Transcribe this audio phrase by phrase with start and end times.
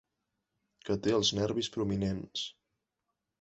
[0.87, 2.47] Que té els nervis prominents.